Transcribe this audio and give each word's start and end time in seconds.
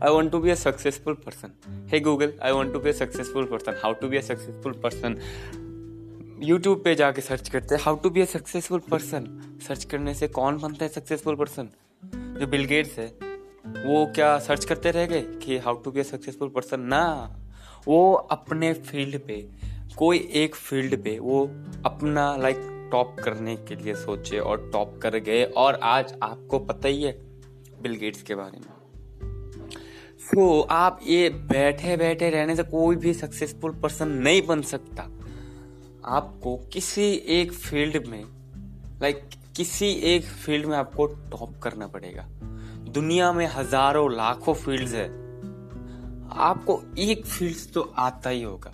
I 0.00 0.10
want 0.10 0.30
to 0.30 0.38
be 0.38 0.50
a 0.50 0.56
successful 0.56 1.16
person. 1.16 1.52
Hey 1.88 1.98
Google, 1.98 2.32
I 2.40 2.52
want 2.52 2.72
to 2.72 2.78
be 2.78 2.90
a 2.90 2.94
successful 2.94 3.44
person. 3.46 3.74
How 3.82 3.94
to 3.94 4.06
be 4.06 4.18
a 4.18 4.22
successful 4.22 4.74
person? 4.74 5.16
YouTube 6.42 6.82
पे 6.84 6.94
जाके 6.94 7.20
search 7.20 7.48
करते 7.48 7.74
हैं 7.74 7.82
how 7.84 7.96
to 8.02 8.10
be 8.10 8.20
a 8.20 8.24
successful 8.24 8.80
person 8.90 9.26
search 9.66 9.84
करने 9.92 10.14
से 10.14 10.28
कौन 10.36 10.58
बनता 10.58 10.84
है 10.84 10.90
successful 10.90 11.36
person 11.36 11.68
जो 12.40 12.46
बिल 12.46 12.64
गेट्स 12.66 12.98
है 12.98 13.06
वो 13.86 14.04
क्या 14.14 14.38
सर्च 14.46 14.64
करते 14.64 14.90
रह 14.90 15.06
गए 15.06 15.22
कि 15.42 15.58
how 15.66 15.82
to 15.84 15.90
be 15.90 16.00
a 16.00 16.04
successful 16.12 16.48
person 16.54 16.86
ना 16.94 17.02
वो 17.88 18.00
अपने 18.38 18.72
फ़ील्ड 18.74 19.20
पे 19.26 19.42
कोई 19.98 20.26
एक 20.44 20.54
फ़ील्ड 20.54 21.02
पे 21.04 21.18
वो 21.18 21.44
अपना 21.86 22.34
लाइक 22.42 22.66
टॉप 22.92 23.16
करने 23.24 23.56
के 23.68 23.82
लिए 23.82 23.94
सोचे 24.06 24.38
और 24.38 24.70
टॉप 24.72 24.98
कर 25.02 25.18
गए 25.30 25.44
और 25.64 25.80
आज 25.96 26.18
आपको 26.22 26.58
पता 26.72 26.88
ही 26.88 27.02
है 27.02 27.18
बिल 27.82 27.96
गेट्स 27.96 28.22
के 28.22 28.34
बारे 28.34 28.58
में 28.58 28.77
सो 30.28 30.62
so, 30.62 30.66
आप 30.70 31.00
ये 31.06 31.28
बैठे 31.30 31.96
बैठे 31.96 32.30
रहने 32.30 32.56
से 32.56 32.62
कोई 32.62 32.96
भी 32.96 33.14
सक्सेसफुल 33.14 33.70
पर्सन 33.72 34.08
नहीं 34.08 34.46
बन 34.46 34.62
सकता। 34.62 35.02
आपको 36.04 36.56
किसी 36.72 37.12
एक 37.12 37.52
फ़ील्ड 37.52 38.06
में 38.06 38.24
लाइक 39.02 39.22
किसी 39.56 39.86
एक 39.86 40.24
फ़ील्ड 40.24 40.66
में 40.66 40.76
आपको 40.76 41.06
टॉप 41.06 41.60
करना 41.62 41.86
पड़ेगा। 41.86 42.22
दुनिया 42.90 43.32
में 43.32 43.46
हज़ारों 43.46 44.12
लाखों 44.12 44.54
फील्ड्स 44.54 44.94
है। 44.94 45.08
आपको 46.30 46.82
एक 46.98 47.26
फ़ील्ड 47.26 47.72
तो 47.74 47.94
आता 47.96 48.30
ही 48.30 48.42
होगा। 48.42 48.72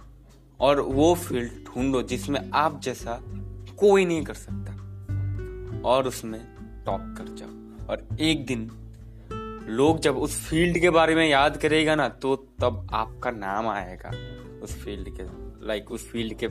और 0.60 0.80
वो 0.80 1.14
फ़ील्ड 1.14 1.52
ढूंढो 1.52 2.02
जिसमें 2.02 2.50
आप 2.54 2.80
जैसा 2.80 3.20
कोई 3.76 4.04
नहीं 4.04 4.24
कर 4.24 4.34
सकता। 4.34 4.72
और 5.88 6.08
उसमें 6.08 6.40
टॉप 6.86 7.14
कर 7.18 7.34
जाओ। 7.34 7.86
और 7.88 8.08
एक 8.20 8.46
दिन 8.46 8.70
लोग 9.68 10.00
जब 10.00 10.16
उस 10.16 10.38
फ़ील्ड 10.48 10.78
के 10.78 10.90
बारे 10.90 11.14
में 11.14 11.28
याद 11.28 11.56
करेगा 11.56 11.94
ना 11.94 12.08
तो 12.08 12.36
तब 12.36 12.86
आपका 12.92 13.30
नाम 13.30 13.68
आएगा 13.68 14.10
उस 14.62 14.84
फ़ील्ड 14.84 15.08
के 15.08 15.22
लाइक 15.66 15.90
उस 15.90 16.10
फ़ील्ड 16.10 16.34
के, 16.34 16.48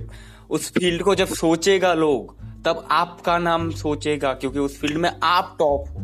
उस 0.49 0.71
फ़ील्ड 0.71 1.03
को 1.03 1.15
जब 1.15 1.27
सोचेगा 1.27 1.93
लोग, 1.93 2.35
तब 2.65 2.87
आपका 2.91 3.37
नाम 3.37 3.69
सोचेगा, 3.71 4.33
क्योंकि 4.33 4.59
उस 4.59 4.79
फ़ील्ड 4.79 4.97
में 4.97 5.09
आप 5.23 5.55
टॉप 5.59 5.87
हो। 5.87 5.99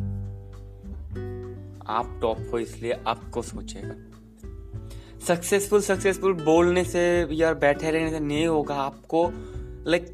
आप 1.88 2.20
टॉप 2.22 2.38
हो, 2.54 2.60
इसलिए 2.60 3.00
आपको 3.08 3.42
सोचेगा। 3.42 3.96
सक्सेसफुल 5.28 5.82
सक्सेसफुल 5.82 6.34
बोलने 6.34 6.84
से 6.84 7.28
या 7.32 7.54
बैठे 7.54 7.92
रहने 7.92 8.10
से 8.10 8.20
नहीं 8.20 8.48
होगा 8.48 8.76
आपको 8.76 9.32
लाइक 9.88 10.12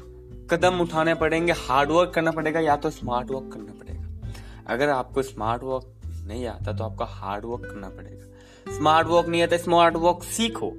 कदम 0.50 0.80
उठाने 0.80 1.14
पड़ेंगे 1.14 1.52
हार्ड 1.52 1.90
वर्क 1.90 2.12
करना 2.14 2.30
पड़ेगा, 2.30 2.60
या 2.60 2.76
तो 2.76 2.90
स्मार्ट 2.90 3.30
वर्क 3.30 3.50
करना 3.52 3.72
पड़ेगा। 3.72 4.32
अगर 4.66 4.88
आपको 4.88 5.22
स्मार्ट 5.22 5.62
वर्क 5.62 5.95
नहीं 6.26 6.46
आता 6.46 6.72
तो 6.72 6.84
आपका 6.84 7.04
हार्ड 7.04 7.44
वर्क 7.44 7.64
करना 7.64 7.88
पड़ेगा। 7.88 8.74
स्मार्ट 8.76 9.08
वर्क 9.08 9.26
नहीं 9.28 9.42
आता 9.42 9.56
स्मार्ट 9.56 9.96
वर्क 9.96 10.22
सीखो। 10.22 10.70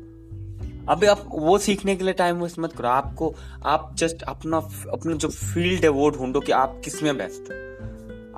अभी 0.89 1.07
आप 1.07 1.23
वो 1.27 1.57
सीखने 1.57 1.95
के 1.95 2.03
लिए 2.03 2.13
टाइम 2.13 2.41
वेस्ट 2.41 2.59
मत 2.59 2.73
करो। 2.73 2.87
आपको, 2.87 3.33
आप 3.65 3.95
जस्ट 3.95 4.21
अपना 4.23 4.57
अपना 4.91 5.13
जो 5.13 5.29
फ़ील्ड 5.29 5.83
है 5.83 5.89
वो 5.89 6.09
ढूंढो 6.09 6.39
कि 6.39 6.51
आप 6.51 6.81
किसमें 6.83 7.17
बेस्ट 7.17 7.51
हो। 7.51 7.55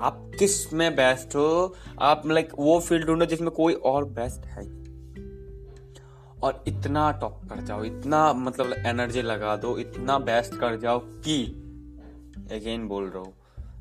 आप 0.00 0.30
किसमें 0.38 0.94
बेस्ट 0.96 1.36
हो? 1.36 1.74
आप 2.00 2.22
लाइक 2.26 2.52
वो 2.58 2.78
फ़ील्ड 2.80 3.06
ढूंढो 3.06 3.26
जिसमें 3.26 3.50
कोई 3.50 3.74
और 3.74 4.04
बेस्ट 4.04 4.46
है 4.46 4.62
और 6.42 6.64
इतना 6.68 7.10
टॉप 7.12 7.40
कर 7.44 7.60
जाओ, 7.60 7.84
इतना 7.84 8.32
मतलब 8.32 8.72
एनर्जी 8.86 9.22
लगा 9.22 9.56
दो, 9.56 9.76
इतना 9.78 10.18
बेस्ट 10.18 10.54
कर 10.54 10.78
जाओ 10.78 10.98
कि 10.98 11.44
अगेन 12.52 12.88
बोल 12.88 13.04
रहा 13.04 13.22
हूँ 13.22 13.34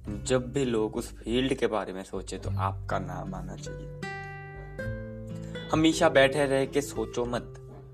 जब 0.09 0.51
भी 0.53 0.65
लोग 0.65 0.95
उस 0.95 1.11
फ़ील्ड 1.13 1.53
के 1.53 1.67
बारे 1.67 1.93
में 1.93 2.03
सोचे 2.03 2.37
तो 2.37 2.49
आपका 2.49 2.99
नाम 2.99 3.35
आना 3.35 3.55
चाहिए। 3.55 3.99
हमेशा 5.71 6.09
बैठे 6.09 6.45
रह 6.45 6.65
के 6.65 6.81
सोचो 6.81 7.25
मत। 7.25 7.53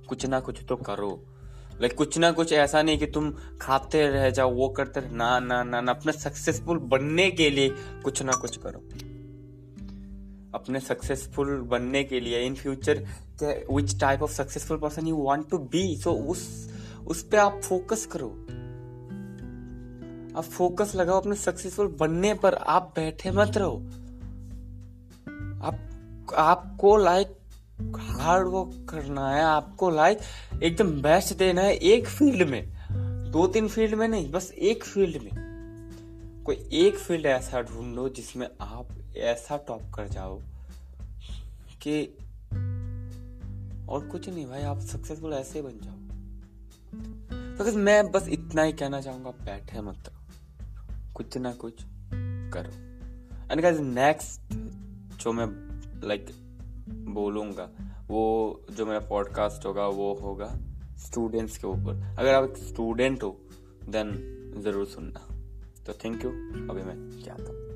कुछ 0.09 0.25
ना 0.25 0.39
कुछ 0.39 0.59
तो 0.69 0.75
करो। 0.75 1.25
लाइक 1.81 1.93
कुछ 1.93 2.17
ना 2.17 2.31
कुछ 2.31 2.53
ऐसा 2.53 2.81
नहीं 2.81 2.97
कि 2.97 3.07
तुम 3.07 3.33
खाते 3.61 4.07
रह 4.07 4.29
जाओ, 4.29 4.51
वो 4.51 4.69
करते 4.69 4.99
रह 4.99 5.11
ना 5.11 5.39
ना 5.39 5.63
ना 5.63 5.81
ना, 5.81 5.91
अपने 5.91 6.11
सक्सेसफुल 6.11 6.77
बनने 6.77 7.31
के 7.31 7.49
लिए 7.49 7.69
कुछ 8.03 8.21
ना 8.21 8.31
कुछ 8.31 8.57
करो। 8.57 8.79
अपने 10.53 10.79
सक्सेसफुल 10.79 11.57
बनने 11.61 12.03
के 12.03 12.19
लिए 12.19 12.45
in 12.45 12.55
future 12.55 13.05
which 13.71 13.99
type 13.99 14.23
of 14.23 14.31
successful 14.31 14.77
person 14.77 15.07
you 15.07 15.17
want 15.17 15.49
to 15.49 15.57
be 15.57 15.97
so 15.97 16.11
उस 16.11 16.71
उस 17.07 17.23
पे 17.23 17.37
आप 17.37 17.61
फोकस 17.63 18.05
करो। 18.05 18.47
आप 20.35 20.43
फोकस 20.43 20.95
लगाओ 20.95 21.19
अपने 21.19 21.35
सक्सेसफुल 21.35 21.87
बनने 21.87 22.33
पर। 22.33 22.53
आप 22.53 22.93
बैठे 22.95 23.31
मत 23.31 23.57
रहो। 23.57 23.77
आप, 25.67 25.79
आपको 26.35 26.97
लाइक 26.97 27.37
हार्ड 27.97 28.47
वर्क 28.47 28.87
करना 28.89 29.29
है, 29.29 29.43
आपको 29.43 29.89
लाइक 29.89 30.19
एकदम 30.63 31.01
बेस्ट 31.01 31.37
देना 31.37 31.61
है 31.61 31.75
एक 31.75 32.07
फ़ील्ड 32.07 32.49
में। 32.49 32.73
दो 33.31 33.47
तीन 33.47 33.67
फ़ील्ड 33.67 33.95
में 33.95 34.07
नहीं, 34.07 34.31
बस 34.31 34.51
एक 34.51 34.83
फ़ील्ड 34.83 35.23
में। 35.23 35.45
कोई 36.45 36.69
एक 36.73 36.95
फ़ील्ड 36.95 37.25
ऐसा 37.25 37.61
ढूंढो 37.61 38.09
जिसमें 38.09 38.49
आप 38.61 38.87
ऐसा 39.17 39.57
टॉप 39.57 39.81
कर 39.95 40.07
जाओ 40.07 40.39
कि 41.81 42.17
और 43.89 44.07
कुछ 44.07 44.29
नहीं 44.29 44.45
भाई, 44.45 44.61
आप 44.61 44.79
सक्सेसफुल 44.79 45.33
ऐसे 45.33 45.61
बन 45.61 45.79
जाओ। 45.83 45.95
तो 47.57 47.77
मैं 47.77 48.11
बस 48.11 48.27
इतना 48.27 48.61
ही 48.61 48.73
कहना 48.73 49.01
चाहूँगा, 49.01 49.29
बैठे 49.29 49.81
मत 49.81 50.11
कुछ 51.15 51.37
ना 51.37 51.51
कुछ 51.53 51.83
करो। 52.53 52.71
एंड 53.51 53.79
नेक्स्ट 53.81 54.53
जो 55.23 55.31
मैं 55.31 55.47
लाइक 56.07 56.25
बोलूँगा, 56.89 57.69
वो 58.07 58.61
जो 58.71 58.85
मेरा 58.85 58.99
पॉडकास्ट 58.99 59.65
होगा, 59.65 59.87
वो 59.87 60.13
होगा 60.13 60.57
स्टूडेंट्स 60.97 61.57
के 61.57 61.67
ऊपर। 61.67 62.15
अगर 62.19 62.33
आप 62.33 62.49
एक 62.49 62.57
स्टूडेंट 62.57 63.23
हो 63.23 63.37
देन 63.89 64.11
ज़रूर 64.63 64.85
सुनना। 64.85 65.27
तो 65.85 65.93
थैंक 65.93 66.23
यू 66.25 66.29
अभी 66.69 66.83
मैं 66.83 67.23
जाता 67.23 67.43
हूँ। 67.43 67.74